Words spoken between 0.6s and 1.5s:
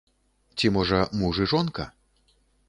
можа муж і